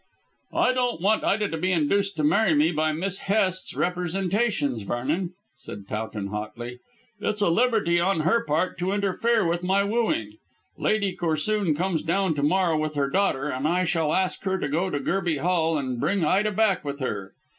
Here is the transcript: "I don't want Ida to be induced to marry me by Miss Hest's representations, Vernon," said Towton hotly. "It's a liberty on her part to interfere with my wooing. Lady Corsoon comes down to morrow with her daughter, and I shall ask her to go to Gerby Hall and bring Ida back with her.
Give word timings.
"I 0.55 0.73
don't 0.73 0.99
want 0.99 1.23
Ida 1.23 1.49
to 1.49 1.57
be 1.57 1.71
induced 1.71 2.17
to 2.17 2.23
marry 2.23 2.55
me 2.55 2.71
by 2.71 2.91
Miss 2.91 3.19
Hest's 3.19 3.75
representations, 3.75 4.81
Vernon," 4.81 5.33
said 5.57 5.87
Towton 5.87 6.29
hotly. 6.29 6.79
"It's 7.19 7.39
a 7.41 7.49
liberty 7.51 7.99
on 7.99 8.21
her 8.21 8.43
part 8.43 8.79
to 8.79 8.93
interfere 8.93 9.45
with 9.45 9.61
my 9.61 9.83
wooing. 9.83 10.37
Lady 10.75 11.15
Corsoon 11.15 11.75
comes 11.75 12.01
down 12.01 12.33
to 12.33 12.41
morrow 12.41 12.79
with 12.79 12.95
her 12.95 13.11
daughter, 13.11 13.49
and 13.49 13.67
I 13.67 13.83
shall 13.83 14.11
ask 14.11 14.41
her 14.45 14.57
to 14.57 14.67
go 14.67 14.89
to 14.89 14.99
Gerby 14.99 15.37
Hall 15.37 15.77
and 15.77 15.99
bring 15.99 16.25
Ida 16.25 16.51
back 16.51 16.83
with 16.83 16.99
her. 16.99 17.35